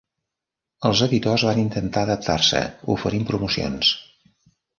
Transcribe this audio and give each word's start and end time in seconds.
Els 0.87 1.03
editors 1.05 1.45
van 1.49 1.61
intentar 1.63 2.05
adaptar-se 2.07 2.63
oferint 2.95 3.29
promocions. 3.29 3.93